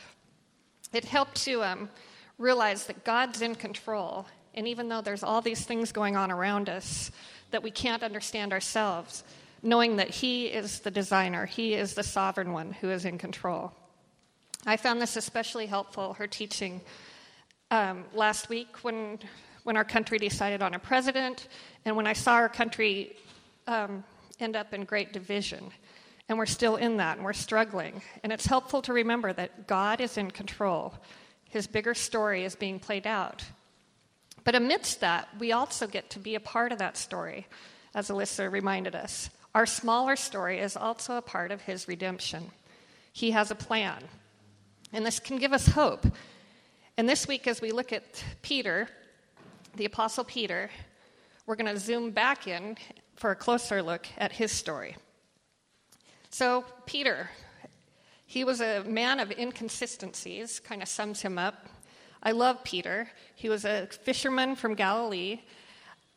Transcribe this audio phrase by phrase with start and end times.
[0.92, 1.88] It helped to um,
[2.36, 6.68] realize that God's in control, and even though there's all these things going on around
[6.68, 7.10] us
[7.50, 9.24] that we can't understand ourselves,
[9.62, 13.72] knowing that He is the designer, He is the sovereign one who is in control.
[14.64, 16.80] I found this especially helpful, her teaching
[17.72, 19.18] um, last week when,
[19.64, 21.48] when our country decided on a president,
[21.84, 23.16] and when I saw our country
[23.66, 24.04] um,
[24.38, 25.70] end up in great division.
[26.28, 28.02] And we're still in that, and we're struggling.
[28.22, 30.94] And it's helpful to remember that God is in control.
[31.50, 33.44] His bigger story is being played out.
[34.44, 37.48] But amidst that, we also get to be a part of that story,
[37.96, 39.28] as Alyssa reminded us.
[39.56, 42.52] Our smaller story is also a part of his redemption.
[43.12, 44.04] He has a plan.
[44.92, 46.06] And this can give us hope.
[46.98, 48.88] And this week, as we look at Peter,
[49.76, 50.68] the Apostle Peter,
[51.46, 52.76] we're going to zoom back in
[53.16, 54.96] for a closer look at his story.
[56.28, 57.30] So, Peter,
[58.26, 61.68] he was a man of inconsistencies, kind of sums him up.
[62.22, 63.08] I love Peter.
[63.34, 65.40] He was a fisherman from Galilee.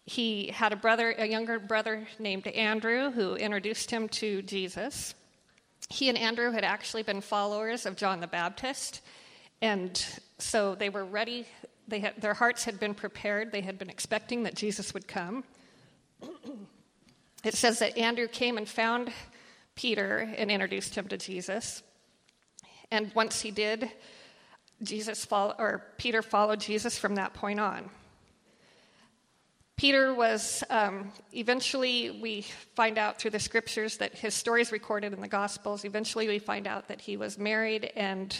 [0.05, 5.15] He had a brother, a younger brother named Andrew, who introduced him to Jesus
[5.89, 9.02] he and Andrew had actually been followers of John the Baptist,
[9.61, 10.03] and
[10.38, 11.45] so they were ready.
[11.88, 13.52] They had, their hearts had been prepared.
[13.52, 15.44] They had been expecting that Jesus would come.
[17.44, 19.11] it says that Andrew came and found
[19.76, 21.83] Peter and introduced him to Jesus.
[22.92, 23.92] And once he did,
[24.83, 27.89] Jesus follow, or Peter followed Jesus from that point on.
[29.77, 32.43] Peter was um, eventually, we
[32.75, 35.83] find out through the scriptures that his story is recorded in the Gospels.
[35.83, 38.39] Eventually, we find out that he was married and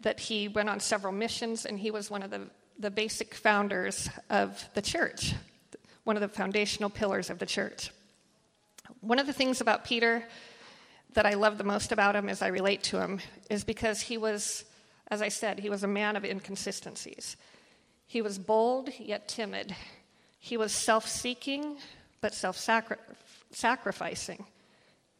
[0.00, 2.48] that he went on several missions, and he was one of the,
[2.78, 5.34] the basic founders of the church,
[6.04, 7.90] one of the foundational pillars of the church.
[9.00, 10.24] One of the things about Peter
[11.14, 13.18] that I love the most about him as I relate to him
[13.50, 14.64] is because he was,
[15.08, 17.36] as I said, he was a man of inconsistencies.
[18.06, 19.74] He was bold yet timid.
[20.40, 21.76] He was self seeking,
[22.20, 22.56] but self
[23.52, 24.44] sacrificing.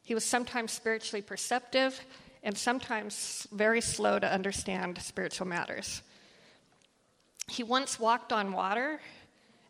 [0.02, 2.00] He was sometimes spiritually perceptive
[2.42, 6.02] and sometimes very slow to understand spiritual matters.
[7.48, 9.00] He once walked on water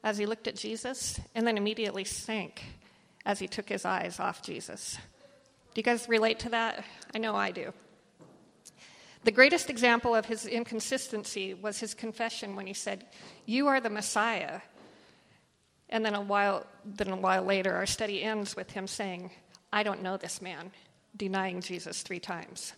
[0.05, 2.63] as he looked at Jesus and then immediately sank
[3.27, 4.99] as he took his eyes off Jesus.
[5.75, 6.85] Do you guys relate to that?
[7.15, 7.73] I know I do.
[9.25, 13.05] The greatest example of his inconsistency was his confession when he said,
[13.45, 14.61] You are the Messiah.
[15.91, 19.31] And then a while, then a while later, our study ends with him saying,
[19.73, 20.71] I don't know this man,
[21.17, 22.73] denying Jesus three times.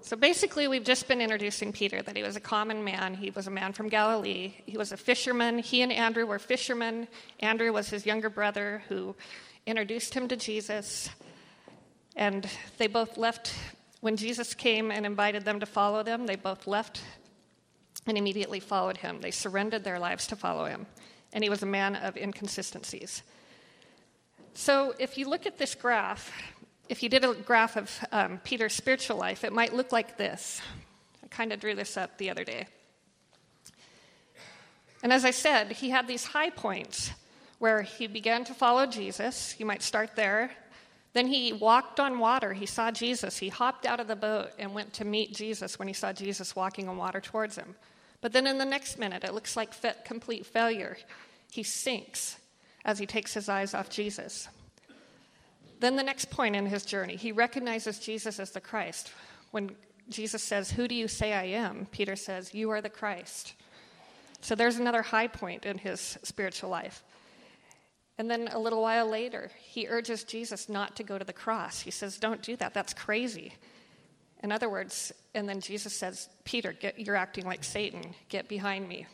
[0.00, 3.14] So basically, we've just been introducing Peter that he was a common man.
[3.14, 4.54] He was a man from Galilee.
[4.64, 5.58] He was a fisherman.
[5.58, 7.08] He and Andrew were fishermen.
[7.40, 9.14] Andrew was his younger brother who
[9.66, 11.10] introduced him to Jesus.
[12.16, 12.48] And
[12.78, 13.52] they both left
[14.00, 16.26] when Jesus came and invited them to follow them.
[16.26, 17.02] They both left
[18.08, 19.20] and immediately followed him.
[19.20, 20.86] They surrendered their lives to follow him,
[21.32, 23.22] and he was a man of inconsistencies.
[24.54, 26.32] So, if you look at this graph,
[26.88, 30.60] if you did a graph of um, Peter's spiritual life, it might look like this.
[31.22, 32.66] I kind of drew this up the other day.
[35.02, 37.12] And as I said, he had these high points
[37.58, 39.54] where he began to follow Jesus.
[39.58, 40.50] You might start there.
[41.12, 42.52] Then he walked on water.
[42.52, 43.38] He saw Jesus.
[43.38, 46.54] He hopped out of the boat and went to meet Jesus when he saw Jesus
[46.54, 47.74] walking on water towards him.
[48.20, 49.72] But then in the next minute, it looks like
[50.04, 50.96] complete failure.
[51.50, 52.38] He sinks
[52.84, 54.48] as he takes his eyes off Jesus.
[55.80, 59.12] Then, the next point in his journey, he recognizes Jesus as the Christ.
[59.52, 59.70] When
[60.08, 61.86] Jesus says, Who do you say I am?
[61.92, 63.54] Peter says, You are the Christ.
[64.40, 67.04] So there's another high point in his spiritual life.
[68.18, 71.80] And then a little while later, he urges Jesus not to go to the cross.
[71.80, 72.74] He says, Don't do that.
[72.74, 73.54] That's crazy.
[74.42, 78.14] In other words, and then Jesus says, Peter, get, you're acting like Satan.
[78.28, 79.06] Get behind me.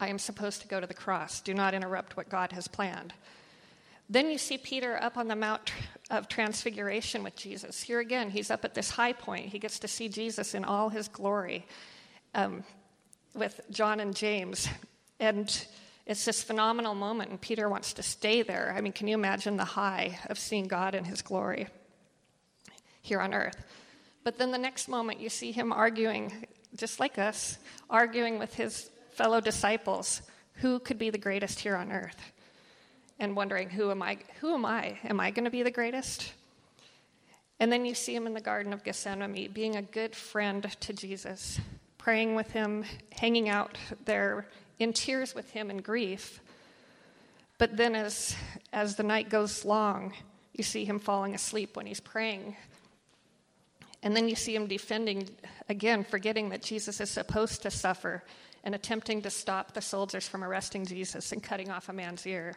[0.00, 1.40] I am supposed to go to the cross.
[1.40, 3.12] Do not interrupt what God has planned.
[4.08, 5.72] Then you see Peter up on the Mount
[6.10, 7.82] of Transfiguration with Jesus.
[7.82, 9.46] Here again, he's up at this high point.
[9.46, 11.66] He gets to see Jesus in all his glory
[12.34, 12.64] um,
[13.34, 14.68] with John and James.
[15.20, 15.48] And
[16.06, 18.74] it's this phenomenal moment, and Peter wants to stay there.
[18.76, 21.68] I mean, can you imagine the high of seeing God in his glory
[23.02, 23.64] here on earth?
[24.24, 26.46] But then the next moment, you see him arguing,
[26.76, 27.58] just like us,
[27.90, 30.22] arguing with his fellow disciples
[30.54, 32.32] who could be the greatest here on earth?
[33.18, 34.98] And wondering who am i who am i?
[35.04, 36.32] Am i going to be the greatest?
[37.60, 40.92] And then you see him in the garden of gethsemane being a good friend to
[40.92, 41.60] jesus
[41.98, 44.48] praying with him hanging out there
[44.80, 46.40] in tears with him in grief.
[47.58, 48.34] But then as
[48.72, 50.14] as the night goes long
[50.52, 52.56] you see him falling asleep when he's praying
[54.02, 55.28] and then you see him defending
[55.68, 58.22] again forgetting that jesus is supposed to suffer
[58.64, 62.54] and attempting to stop the soldiers from arresting Jesus and cutting off a man's ear.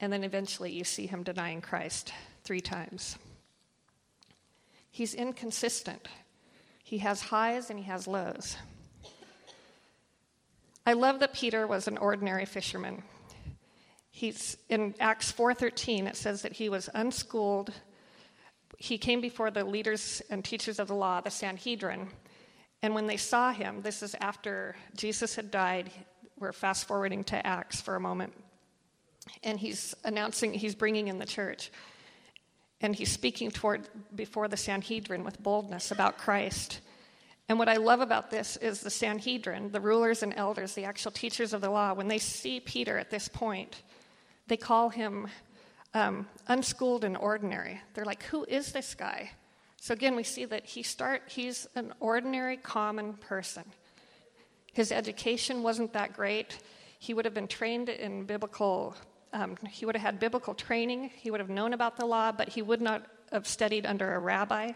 [0.00, 2.12] And then eventually you see him denying Christ
[2.44, 3.16] three times.
[4.90, 6.08] He's inconsistent.
[6.82, 8.56] He has highs and he has lows.
[10.84, 13.02] I love that Peter was an ordinary fisherman.
[14.10, 17.72] He's in Acts 4:13 it says that he was unschooled.
[18.80, 22.08] He came before the leaders and teachers of the law, the Sanhedrin,
[22.82, 25.90] and when they saw him, this is after Jesus had died.
[26.38, 28.32] We're fast forwarding to Acts for a moment.
[29.42, 31.70] And he's announcing, he's bringing in the church.
[32.80, 36.80] And he's speaking toward before the Sanhedrin with boldness about Christ.
[37.50, 41.10] And what I love about this is the Sanhedrin, the rulers and elders, the actual
[41.10, 43.82] teachers of the law, when they see Peter at this point,
[44.46, 45.28] they call him
[45.94, 47.80] um, unschooled and ordinary.
[47.94, 49.30] They're like, Who is this guy?
[49.80, 53.64] So again, we see that he start, he's an ordinary, common person.
[54.72, 56.58] His education wasn't that great.
[56.98, 58.94] He would have been trained in biblical,
[59.32, 61.10] um, he would have had biblical training.
[61.16, 64.18] He would have known about the law, but he would not have studied under a
[64.18, 64.72] rabbi.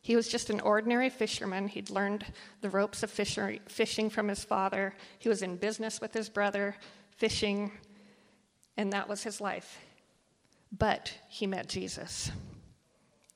[0.00, 1.66] He was just an ordinary fisherman.
[1.66, 2.24] He'd learned
[2.60, 4.94] the ropes of fishing from his father.
[5.18, 6.76] He was in business with his brother,
[7.16, 7.72] fishing,
[8.76, 9.78] and that was his life.
[10.76, 12.30] But he met Jesus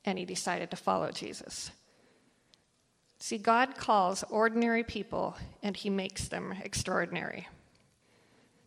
[0.05, 1.71] and he decided to follow Jesus.
[3.19, 7.47] See, God calls ordinary people and he makes them extraordinary.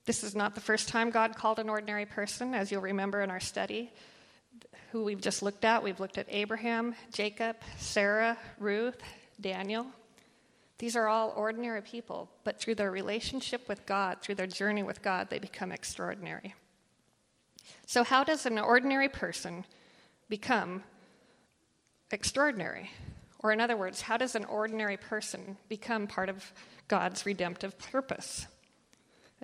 [0.04, 3.30] This is not the first time God called an ordinary person, as you'll remember in
[3.30, 3.90] our study,
[4.92, 5.82] who we've just looked at.
[5.82, 9.00] We've looked at Abraham, Jacob, Sarah, Ruth,
[9.40, 9.86] Daniel.
[10.78, 15.02] These are all ordinary people, but through their relationship with God, through their journey with
[15.02, 16.54] God, they become extraordinary.
[17.86, 19.64] So, how does an ordinary person
[20.28, 20.82] become
[22.10, 22.90] extraordinary?
[23.40, 26.52] Or, in other words, how does an ordinary person become part of
[26.88, 28.46] God's redemptive purpose?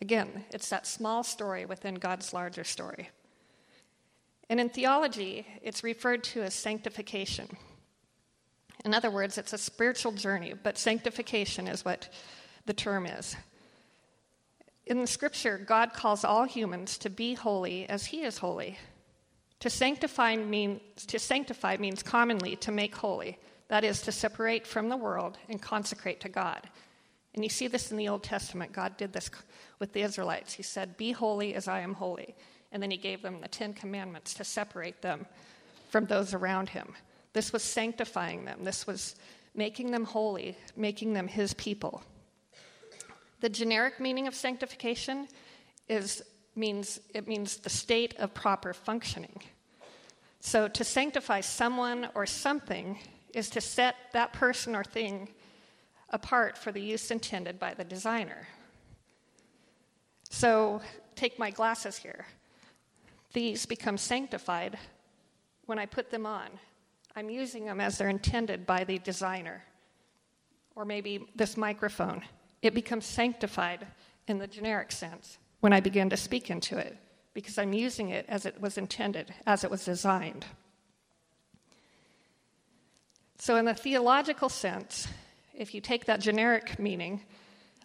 [0.00, 3.10] Again, it's that small story within God's larger story.
[4.48, 7.48] And in theology, it's referred to as sanctification.
[8.84, 12.08] In other words, it's a spiritual journey, but sanctification is what
[12.64, 13.36] the term is.
[14.90, 18.76] In the scripture, God calls all humans to be holy as he is holy.
[19.60, 23.38] To sanctify means to sanctify means commonly to make holy,
[23.68, 26.68] that is to separate from the world and consecrate to God.
[27.34, 28.72] And you see this in the Old Testament.
[28.72, 29.30] God did this
[29.78, 30.54] with the Israelites.
[30.54, 32.34] He said, "Be holy as I am holy."
[32.72, 35.26] And then he gave them the 10 commandments to separate them
[35.88, 36.96] from those around him.
[37.32, 38.64] This was sanctifying them.
[38.64, 39.14] This was
[39.54, 42.02] making them holy, making them his people.
[43.40, 45.28] The generic meaning of sanctification
[45.88, 46.22] is
[46.54, 49.42] means it means the state of proper functioning.
[50.40, 52.98] So to sanctify someone or something
[53.34, 55.28] is to set that person or thing
[56.10, 58.48] apart for the use intended by the designer.
[60.28, 60.80] So
[61.14, 62.26] take my glasses here.
[63.32, 64.78] These become sanctified
[65.66, 66.48] when I put them on.
[67.14, 69.62] I'm using them as they're intended by the designer.
[70.74, 72.22] Or maybe this microphone.
[72.62, 73.86] It becomes sanctified
[74.26, 76.96] in the generic sense when I begin to speak into it
[77.32, 80.44] because I'm using it as it was intended, as it was designed.
[83.38, 85.08] So, in the theological sense,
[85.54, 87.22] if you take that generic meaning,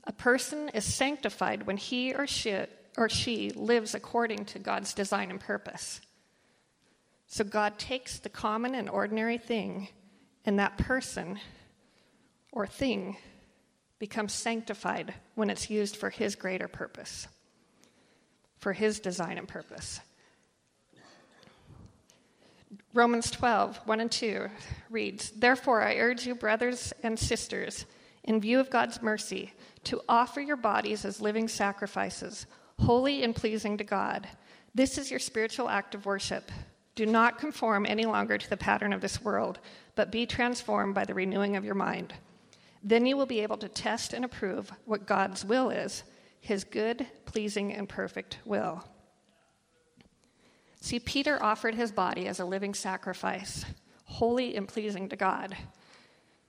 [0.04, 2.58] a person is sanctified when he or she,
[2.98, 6.02] or she lives according to God's design and purpose.
[7.28, 9.88] So, God takes the common and ordinary thing,
[10.46, 11.40] and that person
[12.52, 13.18] or thing
[14.00, 17.28] becomes sanctified when it's used for his greater purpose
[18.66, 20.00] for his design and purpose.
[22.96, 24.48] Romans 12, 1 and 2
[24.90, 27.86] reads Therefore, I urge you, brothers and sisters,
[28.24, 32.48] in view of God's mercy, to offer your bodies as living sacrifices,
[32.80, 34.28] holy and pleasing to God.
[34.74, 36.52] This is your spiritual act of worship.
[36.96, 39.60] Do not conform any longer to the pattern of this world,
[39.94, 42.16] but be transformed by the renewing of your mind.
[42.88, 46.04] Then you will be able to test and approve what God's will is,
[46.40, 48.88] his good, pleasing, and perfect will.
[50.82, 53.66] See, Peter offered his body as a living sacrifice,
[54.04, 55.58] holy and pleasing to God.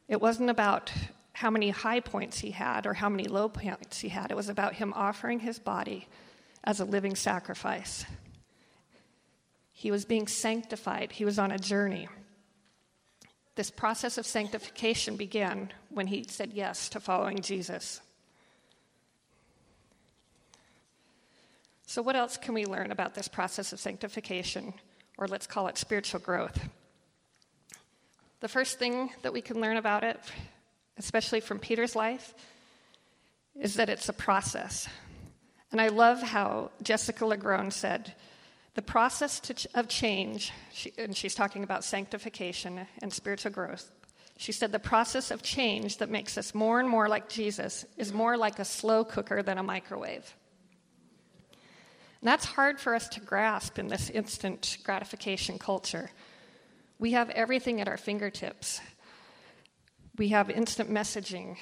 [0.09, 0.93] It wasn't about
[1.33, 4.51] how many high points he had or how many low points he had, it was
[4.51, 6.07] about him offering his body
[6.65, 8.05] as a living sacrifice.
[9.73, 12.09] He was being sanctified, he was on a journey.
[13.57, 18.01] This process of sanctification began when he said yes to following Jesus.
[21.87, 24.75] So, what else can we learn about this process of sanctification,
[25.17, 26.69] or let's call it spiritual growth?
[28.41, 30.21] The first thing that we can learn about it,
[30.99, 32.35] especially from Peter's life,
[33.59, 34.87] is that it's a process.
[35.73, 38.13] And I love how Jessica LaGrone said,
[38.77, 43.91] the process to, of change, she, and she's talking about sanctification and spiritual growth.
[44.37, 48.13] She said the process of change that makes us more and more like Jesus is
[48.13, 50.31] more like a slow cooker than a microwave.
[52.21, 56.11] And that's hard for us to grasp in this instant gratification culture.
[56.99, 58.83] We have everything at our fingertips.
[60.19, 61.57] We have instant messaging.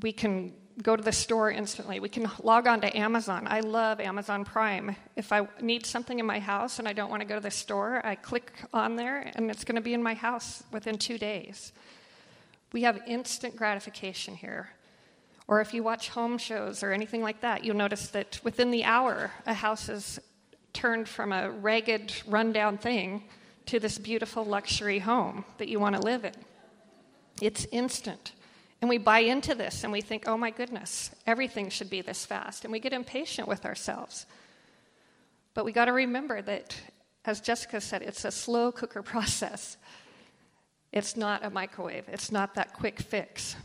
[0.00, 2.00] We can go to the store instantly.
[2.00, 3.46] We can log on to Amazon.
[3.48, 4.94] I love Amazon Prime.
[5.16, 7.50] If I need something in my house and I don't want to go to the
[7.50, 11.18] store, I click on there and it's going to be in my house within two
[11.18, 11.72] days.
[12.72, 14.68] We have instant gratification here.
[15.48, 18.84] Or if you watch home shows or anything like that, you'll notice that within the
[18.84, 20.18] hour, a house is
[20.72, 23.24] turned from a ragged, rundown thing
[23.66, 26.34] to this beautiful luxury home that you want to live in.
[27.40, 28.32] It's instant.
[28.80, 32.26] And we buy into this and we think, oh my goodness, everything should be this
[32.26, 32.64] fast.
[32.64, 34.26] And we get impatient with ourselves.
[35.54, 36.76] But we got to remember that,
[37.24, 39.76] as Jessica said, it's a slow cooker process.
[40.92, 43.56] It's not a microwave, it's not that quick fix.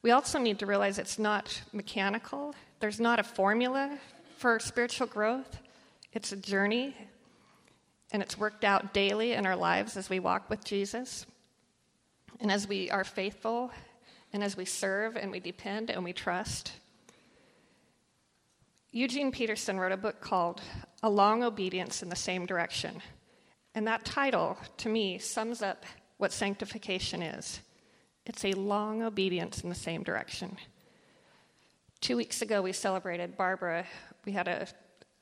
[0.00, 3.98] We also need to realize it's not mechanical, there's not a formula
[4.38, 5.60] for spiritual growth.
[6.12, 6.96] It's a journey,
[8.12, 11.26] and it's worked out daily in our lives as we walk with Jesus.
[12.40, 13.70] And as we are faithful
[14.32, 16.72] and as we serve and we depend and we trust.
[18.90, 20.60] Eugene Peterson wrote a book called
[21.02, 23.02] A Long Obedience in the Same Direction.
[23.74, 25.84] And that title, to me, sums up
[26.16, 27.60] what sanctification is
[28.28, 30.58] it's a long obedience in the same direction.
[32.00, 33.86] Two weeks ago, we celebrated Barbara.
[34.26, 34.68] We had a,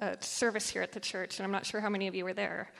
[0.00, 2.34] a service here at the church, and I'm not sure how many of you were
[2.34, 2.72] there.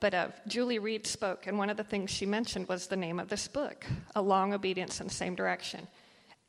[0.00, 3.18] But uh, Julie Reed spoke, and one of the things she mentioned was the name
[3.18, 5.86] of this book, A Long Obedience in the Same Direction.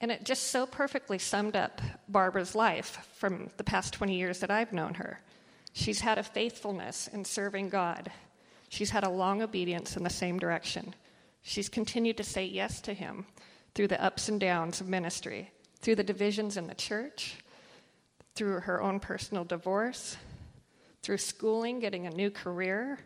[0.01, 4.51] And it just so perfectly summed up Barbara's life from the past 20 years that
[4.51, 5.21] I've known her.
[5.73, 8.11] She's had a faithfulness in serving God,
[8.69, 10.93] she's had a long obedience in the same direction.
[11.41, 13.27] She's continued to say yes to Him
[13.75, 17.35] through the ups and downs of ministry, through the divisions in the church,
[18.33, 20.17] through her own personal divorce,
[21.03, 22.97] through schooling, getting a new career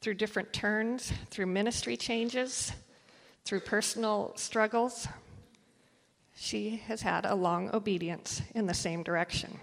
[0.00, 2.72] through different turns, through ministry changes,
[3.44, 5.08] through personal struggles.
[6.36, 9.58] She has had a long obedience in the same direction.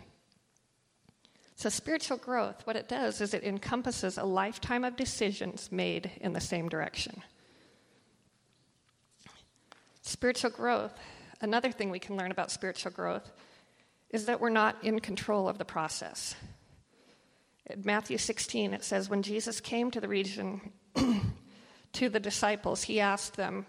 [1.56, 6.34] So, spiritual growth, what it does is it encompasses a lifetime of decisions made in
[6.34, 7.24] the same direction.
[10.02, 10.94] Spiritual growth,
[11.40, 13.32] another thing we can learn about spiritual growth,
[14.10, 16.36] is that we're not in control of the process.
[17.68, 20.72] In Matthew 16, it says, When Jesus came to the region
[21.94, 23.66] to the disciples, he asked them,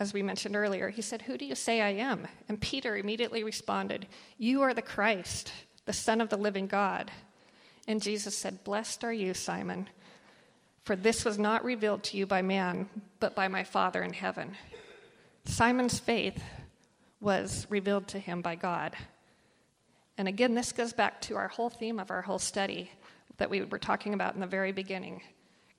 [0.00, 2.28] as we mentioned earlier, he said, Who do you say I am?
[2.48, 4.06] And Peter immediately responded,
[4.38, 5.52] You are the Christ,
[5.86, 7.10] the Son of the living God.
[7.88, 9.88] And Jesus said, Blessed are you, Simon,
[10.84, 14.56] for this was not revealed to you by man, but by my Father in heaven.
[15.44, 16.42] Simon's faith
[17.20, 18.94] was revealed to him by God.
[20.16, 22.90] And again, this goes back to our whole theme of our whole study
[23.38, 25.22] that we were talking about in the very beginning.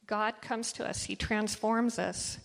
[0.08, 2.40] God comes to us, He transforms us,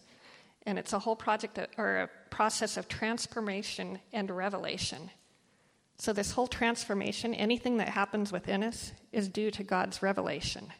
[0.66, 5.10] and it's a whole project or a process of transformation and revelation.
[5.96, 10.72] So, this whole transformation, anything that happens within us, is due to God's revelation.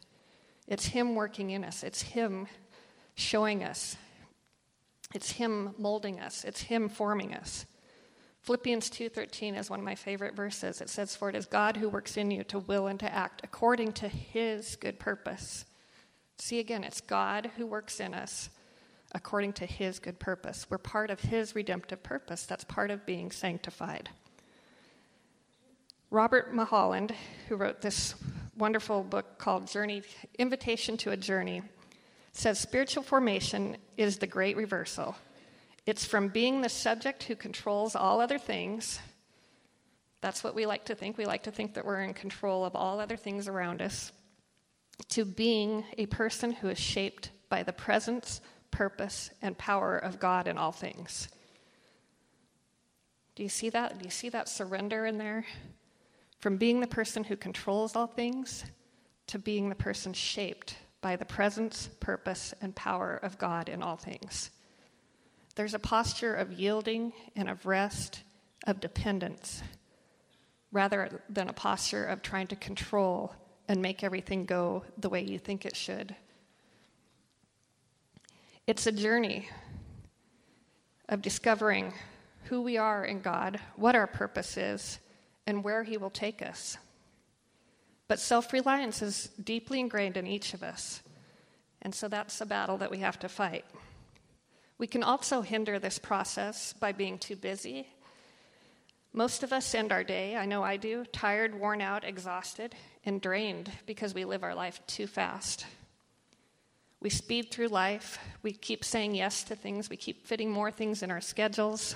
[0.67, 2.47] It's Him working in us, it's Him
[3.15, 3.95] showing us,
[5.13, 7.65] it's Him molding us, it's Him forming us.
[8.45, 10.79] Philippians 2:13 is one of my favorite verses.
[10.79, 13.41] It says for it is God who works in you to will and to act
[13.43, 15.65] according to his good purpose.
[16.37, 18.51] See again, it's God who works in us
[19.13, 20.67] according to his good purpose.
[20.69, 22.45] We're part of his redemptive purpose.
[22.45, 24.11] That's part of being sanctified.
[26.11, 27.15] Robert Mulholland,
[27.49, 28.13] who wrote this
[28.55, 30.03] wonderful book called Journey
[30.37, 31.63] Invitation to a Journey
[32.31, 35.15] says spiritual formation is the great reversal.
[35.85, 38.99] It's from being the subject who controls all other things.
[40.21, 41.17] That's what we like to think.
[41.17, 44.11] We like to think that we're in control of all other things around us.
[45.09, 50.47] To being a person who is shaped by the presence, purpose, and power of God
[50.47, 51.27] in all things.
[53.35, 53.99] Do you see that?
[53.99, 55.45] Do you see that surrender in there?
[56.39, 58.65] From being the person who controls all things
[59.27, 63.97] to being the person shaped by the presence, purpose, and power of God in all
[63.97, 64.49] things.
[65.55, 68.21] There's a posture of yielding and of rest,
[68.67, 69.63] of dependence,
[70.71, 73.33] rather than a posture of trying to control
[73.67, 76.15] and make everything go the way you think it should.
[78.67, 79.47] It's a journey
[81.07, 81.93] of discovering
[82.45, 84.99] who we are in God, what our purpose is,
[85.47, 86.77] and where He will take us.
[88.07, 91.01] But self reliance is deeply ingrained in each of us,
[91.81, 93.65] and so that's a battle that we have to fight.
[94.77, 97.87] We can also hinder this process by being too busy.
[99.13, 103.21] Most of us end our day, I know I do, tired, worn out, exhausted, and
[103.21, 105.65] drained because we live our life too fast.
[106.99, 108.19] We speed through life.
[108.41, 109.89] We keep saying yes to things.
[109.89, 111.95] We keep fitting more things in our schedules.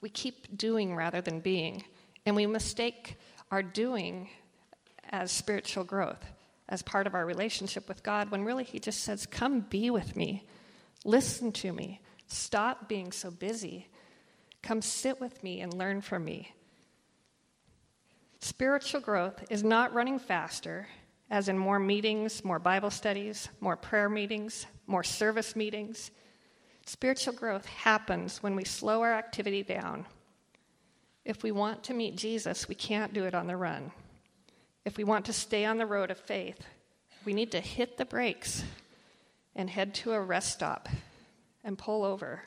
[0.00, 1.84] We keep doing rather than being.
[2.26, 3.16] And we mistake
[3.50, 4.28] our doing
[5.10, 6.24] as spiritual growth,
[6.68, 10.16] as part of our relationship with God, when really He just says, Come be with
[10.16, 10.44] me.
[11.04, 12.00] Listen to me.
[12.26, 13.88] Stop being so busy.
[14.62, 16.52] Come sit with me and learn from me.
[18.40, 20.86] Spiritual growth is not running faster,
[21.30, 26.10] as in more meetings, more Bible studies, more prayer meetings, more service meetings.
[26.86, 30.06] Spiritual growth happens when we slow our activity down
[31.24, 33.92] if we want to meet Jesus, we can't do it on the run.
[34.84, 36.58] If we want to stay on the road of faith,
[37.24, 38.62] we need to hit the brakes
[39.56, 40.88] and head to a rest stop
[41.62, 42.42] and pull over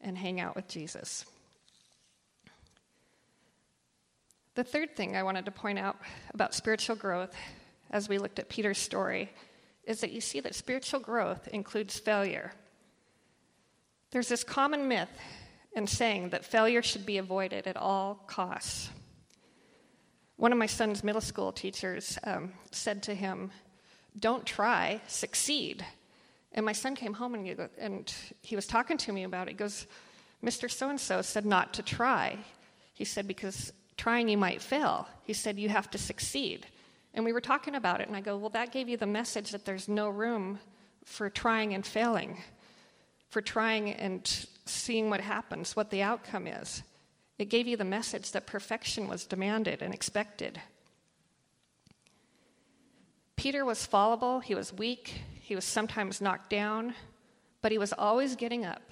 [0.00, 1.24] and hang out with Jesus.
[4.54, 5.96] The third thing I wanted to point out
[6.34, 7.34] about spiritual growth
[7.90, 9.30] as we looked at Peter's story
[9.84, 12.52] is that you see that spiritual growth includes failure.
[14.10, 15.08] There's this common myth
[15.74, 18.90] and saying that failure should be avoided at all costs.
[20.36, 23.50] One of my son's middle school teachers um, said to him,
[24.18, 25.84] Don't try, succeed.
[26.54, 28.12] And my son came home and he, and
[28.42, 29.52] he was talking to me about it.
[29.52, 29.86] He goes,
[30.44, 30.70] Mr.
[30.70, 32.38] So and so said not to try.
[32.92, 35.08] He said, Because trying you might fail.
[35.24, 36.66] He said, You have to succeed.
[37.14, 39.50] And we were talking about it, and I go, Well, that gave you the message
[39.52, 40.58] that there's no room
[41.04, 42.42] for trying and failing,
[43.30, 46.82] for trying and seeing what happens, what the outcome is.
[47.38, 50.60] It gave you the message that perfection was demanded and expected.
[53.36, 56.94] Peter was fallible, he was weak, he was sometimes knocked down,
[57.60, 58.90] but he was always getting up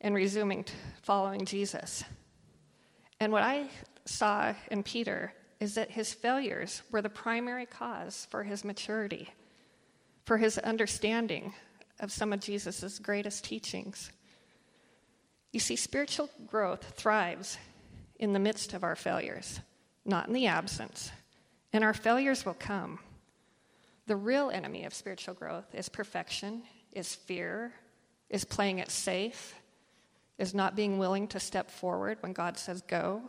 [0.00, 0.64] and resuming
[1.02, 2.04] following Jesus.
[3.18, 3.66] And what I
[4.04, 9.30] saw in Peter is that his failures were the primary cause for his maturity,
[10.26, 11.54] for his understanding
[11.98, 14.12] of some of Jesus' greatest teachings.
[15.52, 17.58] You see, spiritual growth thrives
[18.20, 19.58] in the midst of our failures,
[20.04, 21.10] not in the absence.
[21.72, 23.00] And our failures will come.
[24.06, 26.62] The real enemy of spiritual growth is perfection,
[26.92, 27.72] is fear,
[28.28, 29.54] is playing it safe,
[30.38, 33.22] is not being willing to step forward when God says go.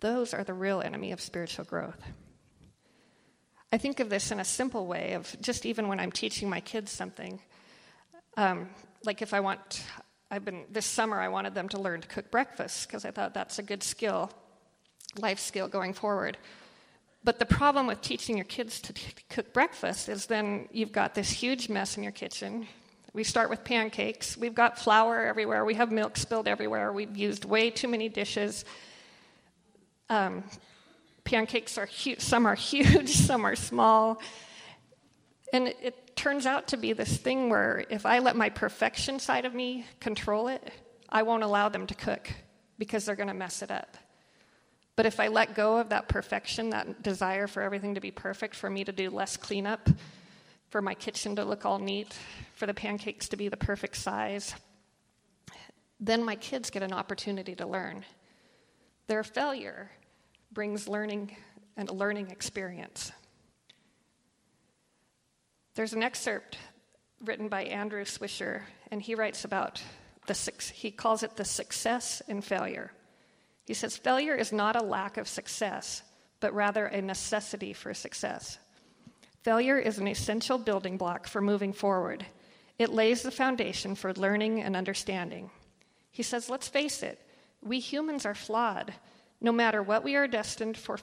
[0.00, 2.00] Those are the real enemy of spiritual growth.
[3.72, 6.60] I think of this in a simple way of just even when I'm teaching my
[6.60, 7.40] kids something.
[8.36, 8.68] Um,
[9.04, 9.84] like if I want,
[10.30, 13.34] I've been this summer I wanted them to learn to cook breakfast because I thought
[13.34, 14.30] that's a good skill,
[15.18, 16.38] life skill going forward.
[17.24, 21.14] But the problem with teaching your kids to t- cook breakfast is then you've got
[21.14, 22.66] this huge mess in your kitchen.
[23.14, 24.36] We start with pancakes.
[24.36, 25.64] We've got flour everywhere.
[25.64, 26.92] We have milk spilled everywhere.
[26.92, 28.66] We've used way too many dishes.
[30.10, 30.44] Um,
[31.24, 32.20] pancakes are huge.
[32.20, 33.08] Some are huge.
[33.08, 34.20] Some are small.
[35.52, 39.44] And it, turns out to be this thing where if I let my perfection side
[39.44, 40.72] of me control it,
[41.08, 42.30] I won't allow them to cook
[42.78, 43.96] because they're going to mess it up.
[44.96, 48.54] But if I let go of that perfection, that desire for everything to be perfect,
[48.54, 49.88] for me to do less cleanup,
[50.70, 52.16] for my kitchen to look all neat,
[52.54, 54.54] for the pancakes to be the perfect size,
[55.98, 58.04] then my kids get an opportunity to learn.
[59.06, 59.90] Their failure
[60.52, 61.36] brings learning
[61.76, 63.10] and a learning experience.
[65.74, 66.56] There's an excerpt
[67.20, 69.82] written by Andrew Swisher, and he writes about
[70.26, 70.34] the
[70.74, 72.92] he calls it the success and failure.
[73.64, 76.02] He says failure is not a lack of success,
[76.40, 78.58] but rather a necessity for success.
[79.42, 82.24] Failure is an essential building block for moving forward.
[82.78, 85.50] It lays the foundation for learning and understanding.
[86.10, 87.20] He says, let's face it,
[87.62, 88.94] we humans are flawed.
[89.40, 90.98] No matter what we are destined for,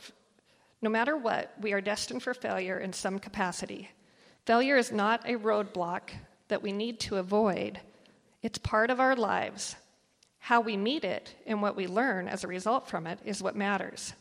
[0.81, 3.89] no matter what, we are destined for failure in some capacity.
[4.45, 6.09] Failure is not a roadblock
[6.47, 7.79] that we need to avoid,
[8.41, 9.75] it's part of our lives.
[10.41, 13.55] How we meet it and what we learn as a result from it is what
[13.55, 14.13] matters.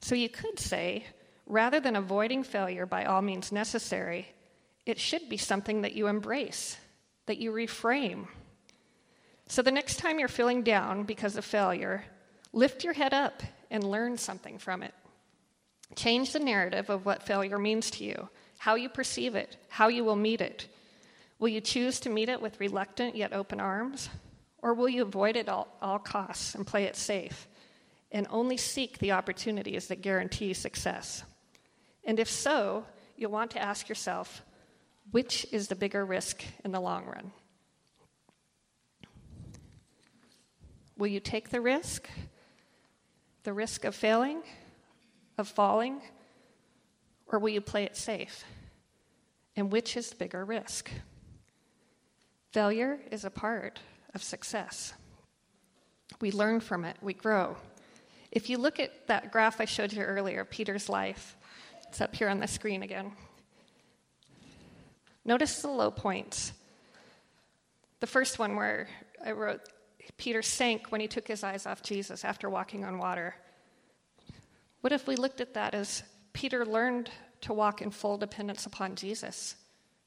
[0.00, 1.04] So you could say,
[1.46, 4.28] rather than avoiding failure by all means necessary,
[4.86, 6.78] it should be something that you embrace,
[7.26, 8.28] that you reframe.
[9.46, 12.04] So the next time you're feeling down because of failure,
[12.54, 14.94] lift your head up and learn something from it.
[15.96, 20.02] Change the narrative of what failure means to you, how you perceive it, how you
[20.02, 20.66] will meet it.
[21.38, 24.08] Will you choose to meet it with reluctant yet open arms?
[24.66, 27.46] Or will you avoid it at all, all costs and play it safe
[28.10, 31.22] and only seek the opportunities that guarantee success?
[32.02, 32.84] And if so,
[33.16, 34.42] you'll want to ask yourself
[35.12, 37.30] which is the bigger risk in the long run?
[40.98, 42.08] Will you take the risk?
[43.44, 44.42] The risk of failing,
[45.38, 46.00] of falling?
[47.28, 48.42] Or will you play it safe?
[49.54, 50.90] And which is the bigger risk?
[52.50, 53.78] Failure is a part
[54.16, 54.94] of success.
[56.20, 57.56] We learn from it, we grow.
[58.32, 61.36] If you look at that graph I showed you earlier, Peter's life,
[61.86, 63.12] it's up here on the screen again.
[65.24, 66.52] Notice the low points.
[68.00, 68.88] The first one where
[69.24, 69.60] I wrote,
[70.16, 73.34] Peter sank when he took his eyes off Jesus after walking on water.
[74.80, 76.02] What if we looked at that as
[76.32, 77.10] Peter learned
[77.42, 79.56] to walk in full dependence upon Jesus?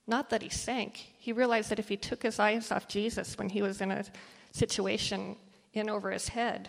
[0.10, 1.13] Not that he sank.
[1.19, 4.04] He realized that if he took his eyes off Jesus when he was in a
[4.52, 5.36] situation
[5.72, 6.67] in over his head,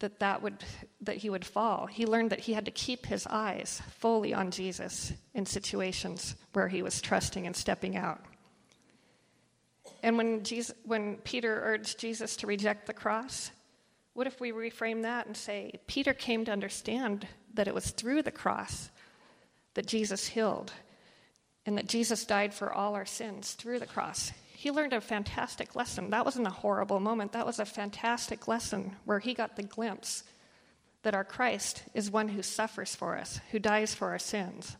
[0.00, 0.64] that that would
[1.00, 4.48] that he would fall he learned that he had to keep his eyes fully on
[4.48, 8.20] jesus in situations where he was trusting and stepping out
[10.04, 13.50] and when jesus when peter urged jesus to reject the cross
[14.14, 18.22] what if we reframe that and say peter came to understand that it was through
[18.22, 18.90] the cross
[19.74, 20.72] that jesus healed
[21.68, 25.76] and that jesus died for all our sins through the cross he learned a fantastic
[25.76, 26.10] lesson.
[26.10, 30.24] That wasn't a horrible moment, that was a fantastic lesson where he got the glimpse
[31.04, 34.76] that our Christ is one who suffers for us, who dies for our sins.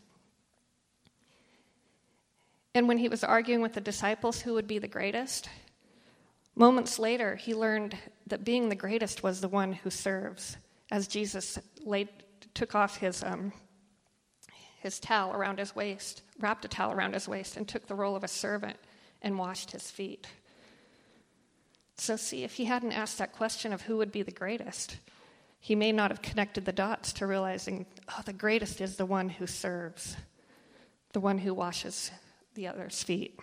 [2.74, 5.48] And when he was arguing with the disciples who would be the greatest,
[6.56, 7.96] moments later he learned
[8.26, 10.56] that being the greatest was the one who serves.
[10.90, 12.08] As Jesus laid,
[12.52, 13.52] took off his, um,
[14.80, 18.16] his towel around his waist, wrapped a towel around his waist, and took the role
[18.16, 18.76] of a servant
[19.22, 20.26] and washed his feet.
[21.96, 24.98] So, see, if he hadn't asked that question of who would be the greatest,
[25.58, 29.28] he may not have connected the dots to realizing, oh, the greatest is the one
[29.28, 30.16] who serves,
[31.12, 32.12] the one who washes
[32.54, 33.38] the other's feet.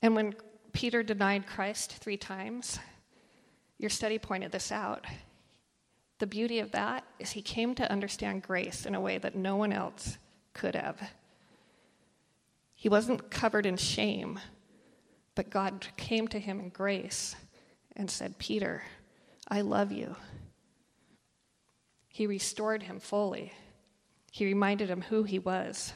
[0.00, 0.34] And when
[0.72, 2.78] Peter denied Christ three times,
[3.76, 5.06] your study pointed this out.
[6.20, 9.56] The beauty of that is he came to understand grace in a way that no
[9.56, 10.18] one else
[10.52, 11.00] could have.
[12.74, 14.38] He wasn't covered in shame,
[15.34, 17.34] but God came to him in grace
[17.96, 18.82] and said, Peter,
[19.48, 20.14] I love you.
[22.08, 23.54] He restored him fully.
[24.30, 25.94] He reminded him who he was.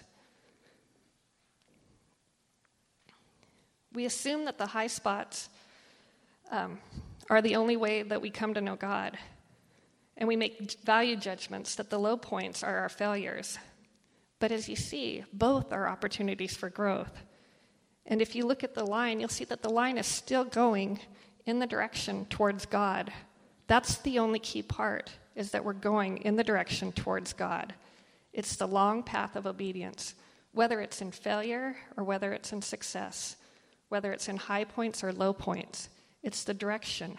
[3.93, 5.51] We assume that the high spots
[6.51, 6.79] um,
[7.29, 9.19] are the only way that we come to know God.
[10.17, 13.59] And we make value judgments that the low points are our failures.
[14.39, 17.23] But as you see, both are opportunities for growth.
[18.07, 21.01] And if you look at the line, you'll see that the line is still going
[21.47, 23.13] in the direction towards God.
[23.67, 27.75] That's the only key part, is that we're going in the direction towards God.
[28.33, 30.15] It's the long path of obedience,
[30.53, 33.37] whether it's in failure or whether it's in success,
[33.89, 35.89] whether it's in high points or low points.
[36.23, 37.19] It's the direction,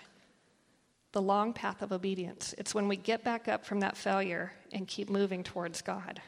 [1.15, 2.54] the long path of obedience.
[2.58, 6.21] It's when we get back up from that failure and keep moving towards God.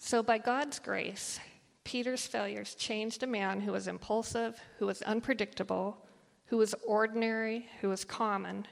[0.00, 1.38] So, by God's grace,
[1.84, 6.04] Peter's failures changed a man who was impulsive, who was unpredictable,
[6.46, 8.66] who was ordinary, who was common,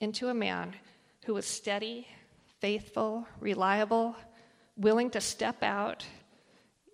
[0.00, 0.74] into a man
[1.24, 2.08] who was steady,
[2.58, 4.16] faithful, reliable,
[4.76, 6.04] willing to step out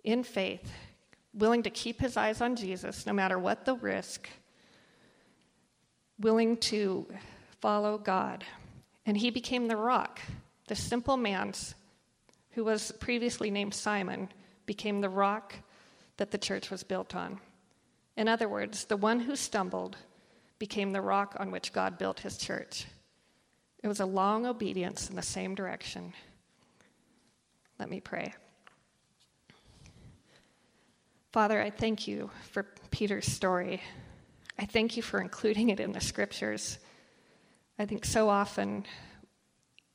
[0.03, 0.71] in faith,
[1.33, 4.29] willing to keep his eyes on Jesus no matter what the risk,
[6.19, 7.07] willing to
[7.61, 8.43] follow God.
[9.05, 10.19] And he became the rock,
[10.67, 11.53] the simple man
[12.51, 14.29] who was previously named Simon,
[14.65, 15.55] became the rock
[16.17, 17.39] that the church was built on.
[18.15, 19.97] In other words, the one who stumbled
[20.59, 22.85] became the rock on which God built his church.
[23.81, 26.13] It was a long obedience in the same direction.
[27.79, 28.33] Let me pray.
[31.31, 33.81] Father, I thank you for Peter's story.
[34.59, 36.77] I thank you for including it in the scriptures.
[37.79, 38.85] I think so often,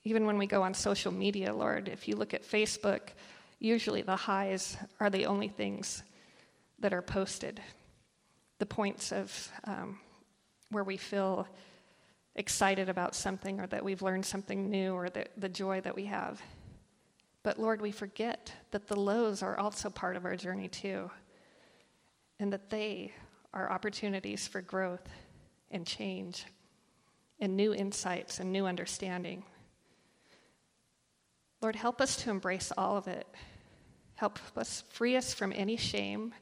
[0.02, 3.00] even when we go on social media, Lord, if you look at Facebook,
[3.60, 6.02] usually the highs are the only things
[6.80, 7.60] that are posted.
[8.58, 10.00] The points of um,
[10.70, 11.46] where we feel
[12.34, 16.06] excited about something or that we've learned something new or the, the joy that we
[16.06, 16.42] have.
[17.48, 21.10] But Lord, we forget that the lows are also part of our journey too
[22.38, 23.14] and that they
[23.54, 25.08] are opportunities for growth
[25.70, 26.44] and change
[27.40, 29.44] and new insights and new understanding.
[31.62, 33.26] Lord, help us to embrace all of it.
[34.16, 36.34] Help us free us from any shame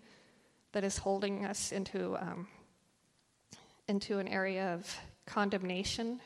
[0.73, 2.49] that is holding us into, um,
[3.87, 4.93] into an area of
[5.25, 6.21] condemnation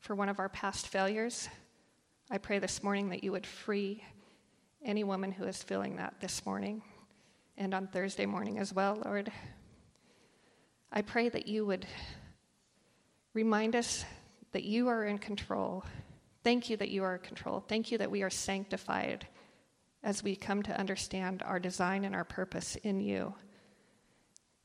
[0.00, 1.48] for one of our past failures.
[2.30, 4.04] I pray this morning that you would free
[4.84, 6.82] any woman who is feeling that this morning
[7.56, 9.32] and on Thursday morning as well, Lord.
[10.92, 11.86] I pray that you would
[13.32, 14.04] remind us
[14.52, 15.86] that you are in control.
[16.44, 17.64] Thank you that you are in control.
[17.66, 19.26] Thank you that we are sanctified
[20.02, 23.34] as we come to understand our design and our purpose in you.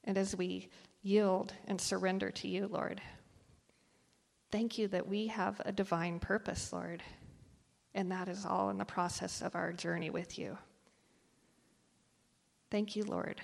[0.04, 0.68] And as we
[1.02, 3.02] yield and surrender to you, Lord.
[4.52, 7.02] Thank you that we have a divine purpose, Lord.
[7.96, 10.58] And that is all in the process of our journey with you.
[12.72, 13.40] Thank you, Lord.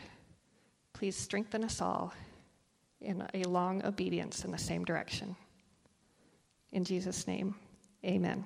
[0.93, 2.13] Please strengthen us all
[2.99, 5.35] in a long obedience in the same direction.
[6.71, 7.55] In Jesus' name,
[8.03, 8.43] amen.